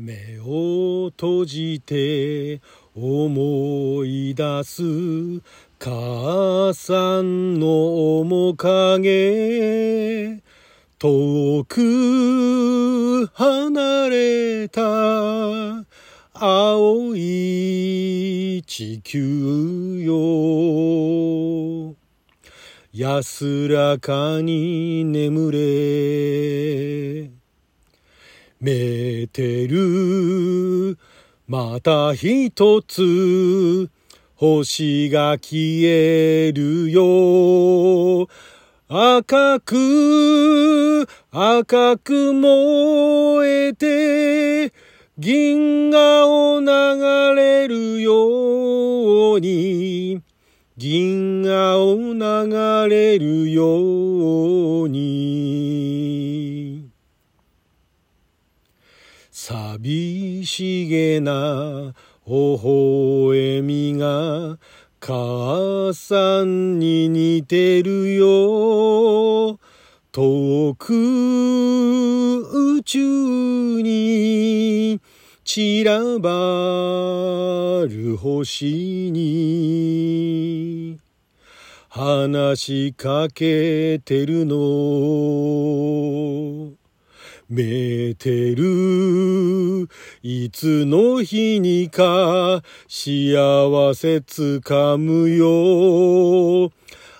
[0.00, 2.62] 目を閉じて
[2.96, 4.82] 思い出す
[5.78, 10.42] 母さんの面影。
[10.98, 15.86] 遠く離れた
[16.34, 21.96] 青い地球よ。
[22.92, 27.39] 安らかに眠れ。
[28.62, 30.98] メテル
[31.46, 33.88] また一つ
[34.34, 38.28] 星が消えるよ。
[38.86, 44.74] 赤く赤く燃えて
[45.18, 46.66] 銀河を流
[47.34, 50.20] れるように。
[50.76, 55.19] 銀河を流れるように。
[59.82, 61.94] 寂しげな
[62.26, 64.58] 微笑みが
[65.00, 69.58] 母さんに似てるよ。
[70.12, 70.92] 遠く
[72.76, 75.00] 宇宙に
[75.44, 80.98] 散らばる星に。
[81.88, 86.59] 話しかけてるの。
[87.50, 89.88] メテル
[90.22, 96.70] いつの日にか幸せつかむよ。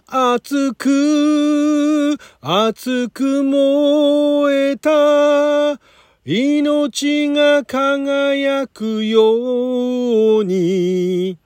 [0.07, 5.81] 熱く熱く燃えた。
[6.25, 11.39] 命が輝くように。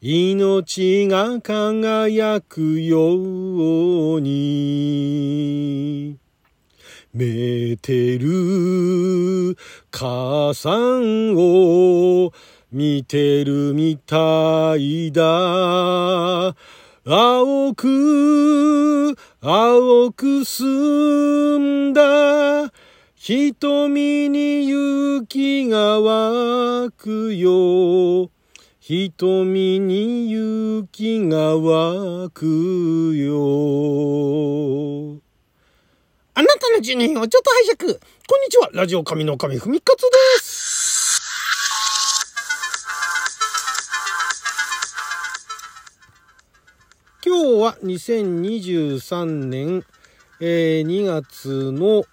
[0.00, 6.19] 命が輝くように。
[7.12, 9.56] メテル
[9.90, 12.32] 母さんを
[12.70, 16.54] 見てるみたいだ。
[17.04, 22.72] 青く青く澄んだ。
[23.16, 28.30] 瞳に雪が湧くよ。
[28.78, 35.09] 瞳に雪が湧くよ。
[36.80, 38.00] あなたの10年をちょっと拝借。
[38.26, 38.70] こんにちは。
[38.72, 40.06] ラジオ神の神ふみかつで
[40.42, 41.20] す。
[47.22, 49.84] 今日は2023年、
[50.40, 52.04] えー2月の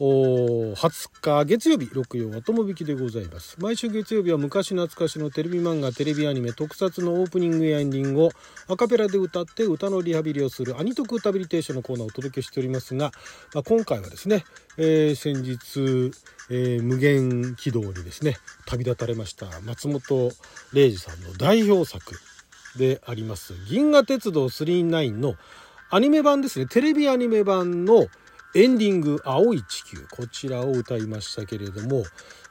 [0.00, 3.56] 20日月曜日六曜は友引きでございます。
[3.60, 8.30] 毎週月曜日は昔懐かしのテレビ漫画テレビアニメ特撮のオープニングやエンディングを
[8.66, 13.12] アカペラで歌って歌のリハビリをするアニトク歌ビリテーションのコーナーをお届けしておりますが、
[13.52, 14.44] まあ、今回はですね、
[14.78, 16.16] えー先日、
[16.48, 20.32] えー無限軌道にですね旅立たれました松本
[20.72, 22.18] 零士さんの代表作
[22.78, 25.34] であります「銀河鉄道999」の
[25.90, 28.06] アニメ版ですねテレビアニメ版の
[28.54, 32.04] エンディング「青い地球」こちらを歌いましたけれども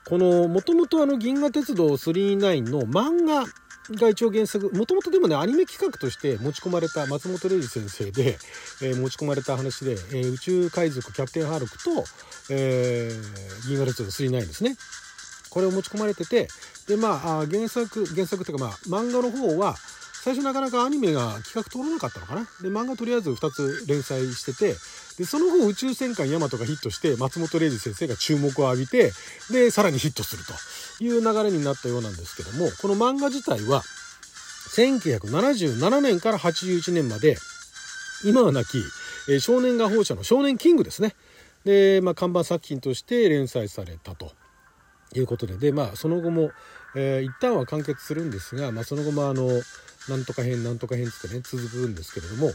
[0.05, 3.45] このもともとあの「銀河鉄道999」の漫画
[3.95, 8.37] が一応原作もともとでもねアニメ企画として持ち込まれた松本零士先生で、
[8.81, 12.05] えー持ち込まれた話で、えー宇宙海賊キャプテンハルクと、
[12.49, 14.77] えー銀河鉄道999ですね。
[15.49, 16.47] これを持ち込まれてて
[16.87, 19.75] でまああ原作原作というかまあ漫画の方は
[20.29, 22.41] 最初なかなかアニメが企画通らなかったのかな。
[22.61, 24.75] で漫画とりあえず2つ連載してて
[25.17, 29.11] でその後宇宙戦艦ヤマトがヒットして松本零士先生が注目を浴びて
[29.49, 33.81] でさらにヒットするという流れになったようなんですけどもこの漫画自体は
[34.75, 37.35] 1977年から81年まで
[38.23, 38.83] 今は亡き、
[39.31, 41.15] え少年画報社の少年キングですね。
[41.65, 44.33] で、まあ、看板作品として連載されたと
[45.15, 46.51] いうことでで、まあ、その後も、
[46.95, 49.47] えー一旦は完結するんですが、まあ、その後もあの
[50.09, 52.51] なんとか編なんとか編つってね続くんですけれども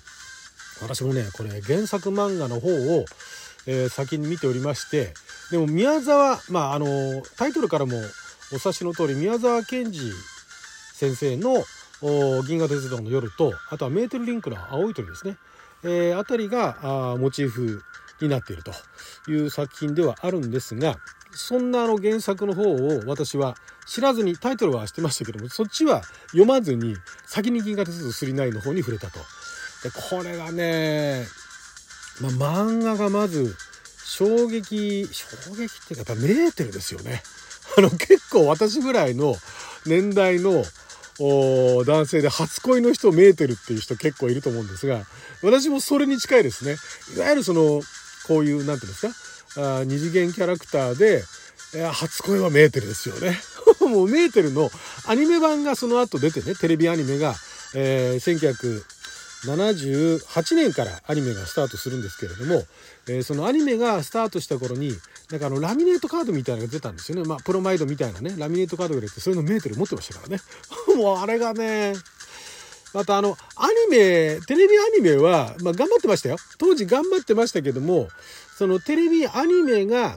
[0.82, 3.04] 私もねこれ原作漫画の方を、
[3.66, 5.14] えー先に見ておりまして
[5.50, 6.86] でも宮沢まああの
[7.36, 7.96] タイトルからも
[8.52, 10.12] お察しの通り宮沢賢治
[10.92, 11.64] 先生の
[12.46, 15.36] 銀河鉄道の夜とあとはメーテルリンクの青い鳥ですね、
[15.84, 17.82] えーあたりがあモチーフ
[18.20, 18.72] になっていると
[19.30, 20.96] いう作品ではあるんですが
[21.34, 26.96] そんなあの原作の方を私は知らずにタイトルは知ってましたけどもそっちは読まずに
[27.26, 29.18] 先に銀河鉄道999の方に触れたと。
[29.82, 31.26] でこれがね、
[32.20, 32.30] まあ、
[32.64, 33.54] 漫画がまず
[34.04, 37.22] 衝撃衝撃っていうかやっぱメーテルですよね。
[37.76, 39.36] あの結構私ぐらいの
[39.84, 40.64] 年代の
[41.84, 45.06] 男性で初恋の人メーテルっていう人結構いると思うんですが
[45.42, 46.76] 私もそれに近いですね
[47.16, 47.82] いわゆるその
[48.26, 49.14] こういうなんていうんですか？
[49.56, 51.22] あ二次元キャラクターで、
[51.74, 53.38] いや初恋はメーテルですよね。
[53.80, 54.70] もうメーテルの
[55.06, 57.34] アニメ版がその後出てね、テレビアニメが、
[57.74, 58.60] えー、
[59.46, 62.62] 1978年からアニメがスタートするんですけれども、
[63.08, 64.92] えー、そのアニメがスタートした頃に、
[65.30, 67.24] なんかあの、ラミネートカードみたいなのが出たんですよね。
[67.24, 70.40] まあ、プロマイドみたいなね、ラミネートカードが出て、それのメーテル持ってましたからね。
[70.96, 71.94] もうあれがね、
[72.94, 76.36] またあの、アニメ、テレビアニメは、まあ頑張ってましたよ。
[76.58, 78.08] 当時頑張ってましたけども、
[78.56, 80.16] そのテレビアニメが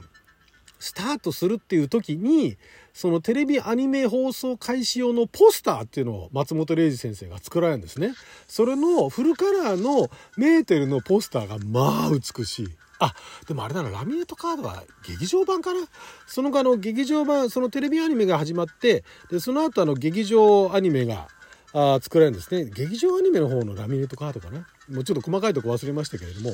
[0.78, 2.56] スタートするっていう時に、
[2.94, 8.14] そのテレビアニメ放送開始用のポスターっていうのを松本零士先生が作られるんですね。
[8.48, 12.68] それのフルカラーのメーテルのポスターがまあ美しい。
[13.00, 13.14] あ、
[13.46, 15.86] でもあれだな、ラミネートカードは劇場版かな？
[16.26, 21.28] そのあの劇場版、そのテレビアニメが始まって、で、その後あの劇場アニメが
[21.72, 22.64] あ作られるんですね。
[22.64, 26.52] 劇場アニメの方のラミネートカードかなもうちょっと細かいとこ忘れましたけれども。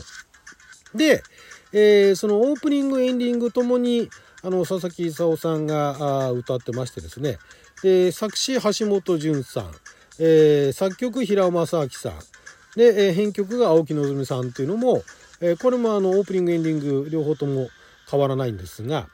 [0.94, 1.22] で、
[1.72, 4.08] えー、そのオープニング、エンディングともに、
[4.42, 7.38] あの、佐々木勲さんが歌ってましてですね。
[7.82, 9.72] で、作詞橋本淳さん、
[10.18, 12.12] えー、作曲平尾正明さん、
[12.76, 15.02] で、えー、編曲が青木希さんっていうのも、
[15.40, 17.68] えー、これもあの、オープニング、エンディング、両方とも
[18.10, 19.08] 変わらないんですが、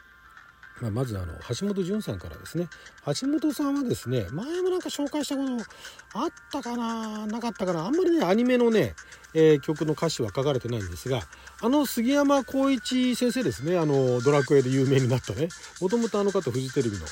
[0.81, 2.69] まあ、まずあの橋本淳さんからですね。
[3.21, 5.53] 橋本さんはですね前もなんか紹介したこと
[6.15, 8.95] あったかななかったかなあんまりねアニメのね、
[9.35, 11.23] えー、曲の歌詞は書かれてないんですが
[11.61, 15.49] あの杉山浩一先生ですねあのドラクエで有名になったね。
[15.81, 17.07] もともとあの方フジテレビの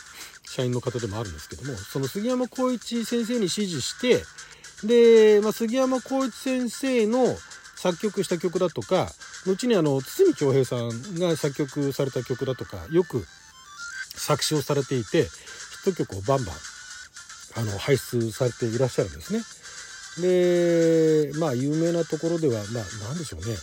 [0.44, 4.22] 社員の方でもあるんですけどもその杉山浩一先生に指示して
[4.86, 7.36] で、まあ、杉山浩一先生の
[7.76, 9.08] 作曲した曲だとか
[9.46, 13.24] 後にあの堤恭平さんが作曲された曲だとかよく
[14.18, 15.28] 作詞をされていてヒ
[15.90, 16.56] ット曲をバンバン
[17.56, 19.40] あの輩出されていらっしゃるんですね。
[20.20, 23.56] でまあ有名なところではまあ何でしょうね。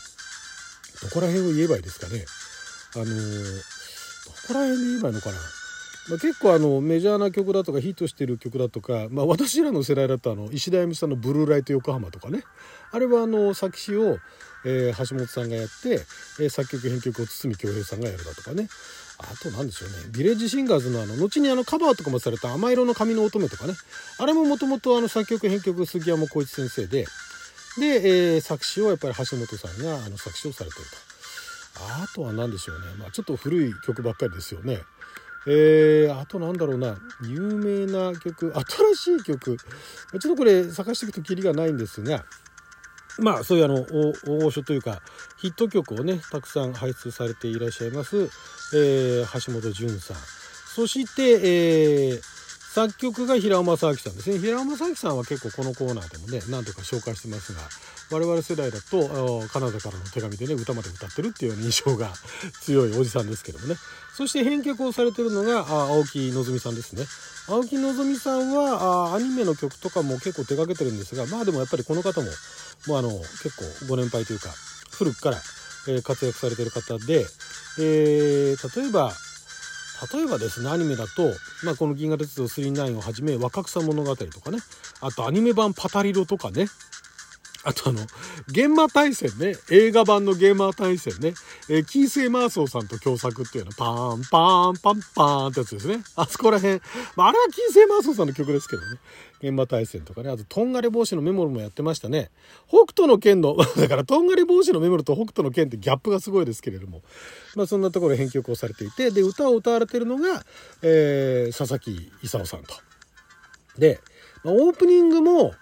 [1.02, 2.26] どこら辺を言えばいいですかね。
[2.96, 3.12] あのど
[4.48, 5.36] こら辺で言えばいいのかな。
[6.08, 12.44] まあ、結構あのメジャーな曲だとかヒットしてる曲だとか、まあ、私らの世代だとあの石田由美さんの「ブルーライト横浜」とかね。
[12.92, 14.20] あれはあの作詞を、
[14.66, 16.06] えー、橋本さんがやって、
[16.40, 18.70] えー、作曲編曲を堤恭平さんがやるだとかね。
[19.18, 19.96] あと何でしょうね。
[20.12, 23.74] ビレッジシンガーズのあの後にあのカバーとかもされた「甘色の髪の乙女」とかね。
[24.20, 27.06] あれももともと作曲編曲杉山浩一先生で。
[27.78, 31.16] で、えー、作詞をやっぱり橋本さんがあの作詞をされてると。
[31.78, 34.82] あとは何でしょうね、まあ、ちょっと古い曲ばっかりですよね。
[35.48, 38.52] えー、あとなんだろうな、有名な曲、
[38.96, 42.26] 新しい曲、ちょっとこれ探していくときりがないんですが、
[43.20, 43.86] まあそういうあの
[44.26, 45.02] 大御所というか
[45.38, 48.30] ヒット曲をねたくさん輩出されていらっしゃいます、
[48.74, 50.18] えー、橋本潤さん。
[50.76, 52.35] そして、えー、
[52.76, 54.38] 作曲が平尾正明さんですね。
[54.38, 57.62] 平尾正明さんは結構このコーナーでもね何度か紹介してますが
[58.12, 62.12] 我々世代だとカナダからの手紙でね歌まで歌ってるっていう印象が
[62.60, 63.78] 強いおじさんですけどもね。
[64.14, 67.08] そして編曲をされてるのが青木希さんですね。
[67.48, 72.28] 青木希さんはアニメの曲とかも結構手掛けてるんですがまあでもやっぱりこの方も
[72.88, 73.10] もうあの
[73.42, 74.50] 結構ご年配というか
[74.92, 75.42] 古くから、
[75.88, 77.26] え活躍されてる方で、
[77.80, 79.14] えー、例えば
[80.14, 81.32] 例えばですねアニメだと、
[81.64, 84.60] まあ、この「銀河鉄道999」をはじめ「若草物語」とかね
[85.02, 86.68] あとアニメ版「パタリロ」とかね
[87.66, 88.00] あとあの、
[88.48, 91.34] ゲンマ対戦ね、映画版のゲンマ対戦ね、
[91.68, 96.04] えー、キーセイマーソーさんと共作っていうのは、パーン、パーン、パンパーンってやつですね。
[96.16, 96.80] あそこら辺。
[97.16, 99.00] まあ、あれはキーセイマーソーさんの曲ですけどね。
[99.42, 100.30] ゲンマ対戦とかね。
[100.30, 102.30] あと、トンガレ帽子のメモルもやってましたね。
[102.68, 107.02] 北斗の剣の、 だから、トンガレ帽子のメモルと北斗の剣ってギャップがすごいですけれども。
[107.56, 110.46] まあ、そんなところ編曲をされていて、で、歌を歌われてるのが、
[110.84, 112.76] えー、佐々木勲さんと。
[113.78, 114.00] で、
[114.44, 115.54] ま、オープニングも、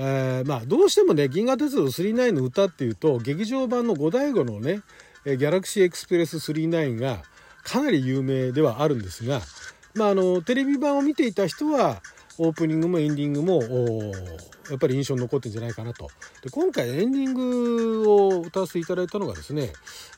[0.00, 4.82] えー、まあどうしてもね「銀河鉄道999」の歌っていうと劇場版の五醍醐のね
[5.26, 7.22] 「ギャラクシーエクスプレス999」が
[7.64, 9.42] かなり有名ではあるんですが、
[9.94, 12.00] まあ、あのテレビ版を見ていた人は
[12.38, 13.60] オープニングもエンディングも
[14.70, 16.08] やっぱり印象に残ってんじゃないかなと。
[16.42, 19.72] で今回エンディングを歌わせていただいたのがですね、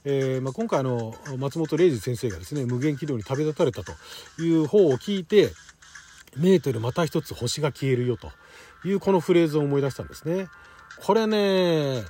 [0.04, 3.92] えーまあ、今回の松本零士先生がですね無限軌道に旅立たれたと
[4.42, 5.50] いう方を聞いて
[6.37, 8.30] メーテルまた一つ星が消えるよと
[8.84, 10.49] いうこのフレーズを思い出したんですね。
[10.99, 12.04] これね、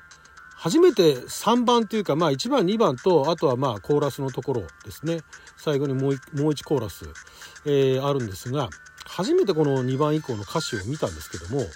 [0.55, 5.23] 初めて3番というか、まあ1番、2番と、あとはまあコーラスのところですね。
[5.57, 7.07] 最後にもう1コーラス、
[7.65, 8.69] えー、あるんですが、
[9.07, 11.67] 初めてこの2番以降の歌詞を見たんですけども、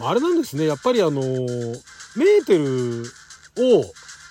[0.00, 3.02] あれなんですね、やっぱりあの、メーテル
[3.56, 3.84] を、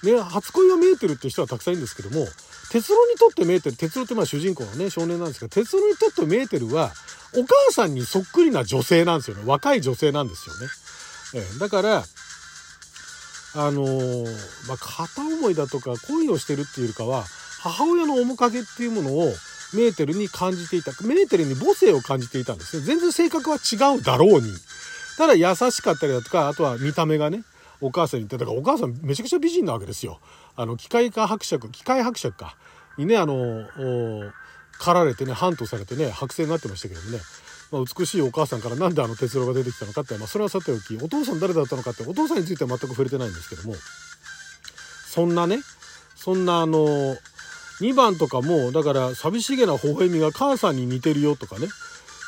[0.03, 2.27] ね、初恋はメーテルっていう人はたくさんいるんですけども、
[2.71, 6.91] 哲郎にとってメーテル、哲郎ってまあ主人公のね、少年なんですけど、哲郎にとってメーテルは、
[7.35, 9.43] お母さんにそっくりな女性なんですよね。
[9.45, 10.67] 若い女性なんですよね。
[11.35, 12.03] えだから、
[13.55, 17.23] あのー、まあ、片思いだとか恋をしてるっていうよりかは、
[17.61, 19.31] 母親の面影っていうものを
[19.73, 20.91] メーテルに感じていた。
[21.03, 22.83] メーテルに母性を感じていたんですね。
[22.83, 24.51] 全然性格は違うだろうに。
[25.17, 27.43] ただ優しかったりだとか、あとは見た目がね、
[27.81, 30.19] お母さんに言って、だからお母さんめちゃくちゃ美人なわけですよ。
[30.55, 32.55] あの、機械化伯爵、機械伯爵か。
[32.97, 33.33] にね、あの、
[34.83, 37.19] 狩られてね、ハントされてね、剥製になってましたけどもね。
[37.71, 43.75] まあ、美しいお母さんからなんであの哲郎が出てきたのかって、まあ、それはさておき、お父さん誰だったのかって、お父さんについては全く触れてないんですけども、
[45.07, 45.59] そんなね、
[46.15, 47.15] そんなあの、
[47.79, 51.67] 2番とかも、だから寂しげな微笑みが母さんに似てるよとかね、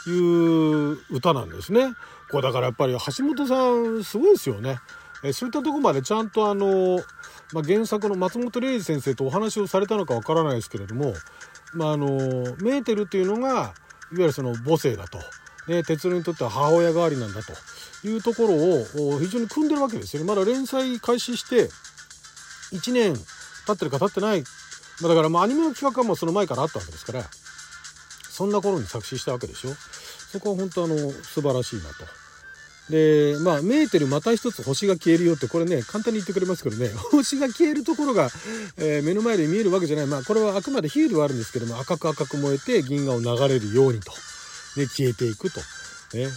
[0.08, 1.90] いう歌なんですね。
[2.32, 4.78] これだからやっぱり橋本さんすごいですよね。
[5.24, 7.00] えそういったとこまでちゃんとあの、
[7.54, 11.14] まあ、原作の松本零士先生とお話をされたのかわからないですけれども、
[11.76, 12.08] まあ、あの
[12.62, 13.74] メーテルっていうのがいわ
[14.12, 15.20] ゆるその母性だと。
[15.68, 17.54] ね、哲郎にとっては母親代わりなんだと
[18.08, 20.28] いうところを非常に組んでるわけですよね。
[20.28, 21.70] まだ連載開始して
[22.72, 23.16] 1年
[23.66, 24.44] 経ってるか経ってない。
[25.02, 27.24] まあ、だからもうアニメの企画はもうその前からあったわけですから、
[28.30, 29.72] そんな頃に作詞したわけでしょ。
[30.32, 32.25] そこは本当あの素晴らしいなと。
[32.90, 38.30] で、まあ、メーテルまた一つ星が消えるよって、これね、簡単に言ってくれますけどね、 星が消えるところが、
[38.78, 40.08] えー、目の前で見えるわけじゃない。
[40.08, 44.12] まあ、これはあくまでヒールはあるんですけども、赤く赤く燃えて銀河を流れるようにと、
[44.78, 45.60] ね、消えていくと。
[46.14, 46.30] ね、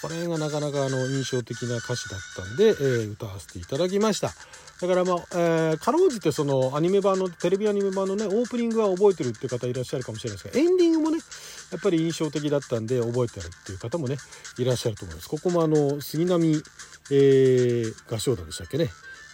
[0.00, 4.32] それがなかなかあの印象的な歌詞だったんで、えー、歌わせていただきました。
[4.80, 10.95] だからまあ、えー、かろうじてそのアニメ版の、テレビアニメ版のね、オープニングは覚えてるって方いらっしゃるかもしれないですが、エンディング、
[11.76, 14.16] やっぱり印象的だったんで覚えてるっていう方もね、
[14.56, 15.28] いらっしゃると思います。
[15.28, 16.62] ここもあの、杉並、
[17.10, 18.88] えー、合唱団でしたっけね。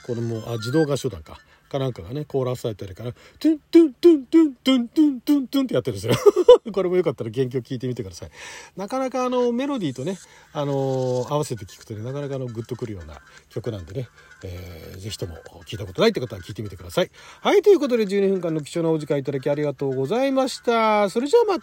[0.05, 1.39] これも、あ、自動合唱団か。
[1.73, 6.15] かなんかがね、コーラスされたりから、トゥントゥントゥントゥントゥントゥントゥントゥンってやってるんですよ。
[6.73, 8.31] これもよかったら原曲聞いてみてください。
[8.77, 10.19] なかなかあのメロディーとね、
[10.53, 14.09] あのー、合わせて聞くとね、なかなかあのグッとくるような曲なんでね、
[14.45, 17.11] えー、ぜひとも聞いたことないって方は聞いてみてください。
[17.41, 21.09] はい、ということで12分間の貴重なお時間いただきありがとうございました。
[21.11, 21.61] それじゃあまた